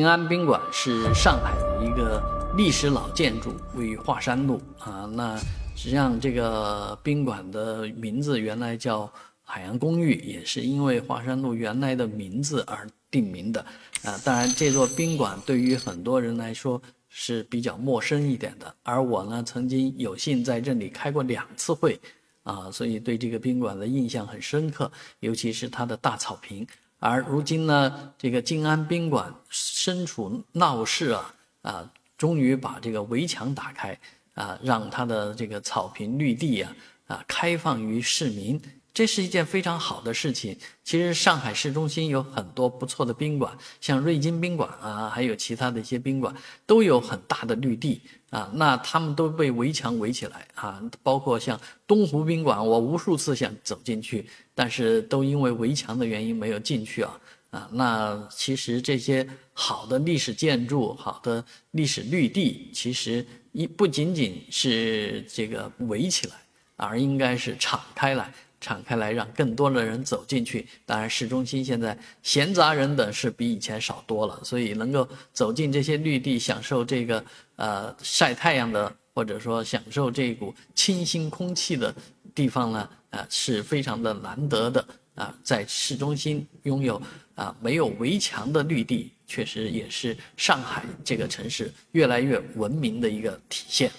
[0.00, 2.22] 平安宾馆是上海的一个
[2.56, 5.04] 历史老建筑，位于华山路啊。
[5.12, 5.36] 那
[5.76, 13.60] 实际上这个宾馆的名字原来叫海洋公寓，也是因为华山路原来的名字而定名的
[14.02, 14.18] 啊。
[14.24, 16.80] 当然，这座宾馆对于很多人来说
[17.10, 18.74] 是比较陌生一点的。
[18.82, 22.00] 而我呢，曾经有幸在这里开过两次会
[22.42, 26.66] 啊，所以对这个宾馆的印象很深刻，尤其是它的大草坪。
[27.00, 33.98] 而如今呢，这个静安宾馆身处闹市啊，啊，终于把这个围墙打开
[34.34, 36.76] 啊，让它的这个草坪绿地啊，
[37.08, 38.60] 啊，开放于市民。
[38.92, 40.56] 这是一件非常好的事情。
[40.82, 46.34] 其实上海市中心有很多不错的宾馆，像瑞金宾馆啊，还有其他的一些宾馆，
[46.66, 48.00] 都有很大的绿地
[48.30, 48.50] 啊。
[48.54, 57.20] 那他们都被围墙围起来啊，包括像东湖宾馆，我无数次想走进去，但是都因为围墙的原因没有进去啊。
[57.50, 66.34] 啊，那其实这些好的历史建筑、好的历史绿地，其实一不仅仅是这个围起来，
[66.76, 68.32] 而应该是敞开来。
[68.60, 70.66] 敞开来，让更多的人走进去。
[70.84, 77.24] 当然，市中心现在闲杂人等是比以前少多了，所以能够走进这些绿地，享受这个
[77.56, 81.94] 呃晒太阳的，或者说享受这股清新空气的
[82.34, 85.34] 地方呢，啊，是非常的难得的啊。
[85.42, 87.00] 在市中心拥有
[87.34, 93.90] 啊没有围墙的绿地，确实也是上海这个城市越来越文明的一个体现。